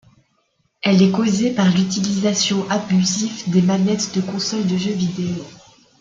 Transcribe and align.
Elle 0.81 1.03
est 1.03 1.11
causée 1.11 1.53
par 1.53 1.69
l'utilisation 1.69 2.67
abusive 2.71 3.51
des 3.51 3.61
manettes 3.61 4.15
de 4.15 4.21
consoles 4.21 4.65
de 4.65 4.75
jeux 4.75 4.93
vidéo. 4.93 5.45